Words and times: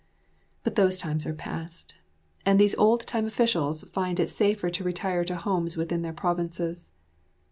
But 0.63 0.73
those 0.73 0.97
times 0.97 1.27
are 1.27 1.33
past, 1.35 1.93
and 2.43 2.57
these 2.59 2.73
old 2.73 3.01
time 3.05 3.27
officials 3.27 3.83
find 3.91 4.19
it 4.19 4.31
safer 4.31 4.71
to 4.71 4.83
retire 4.83 5.23
to 5.25 5.35
homes 5.35 5.77
within 5.77 6.01
their 6.01 6.11
provinces. 6.11 6.89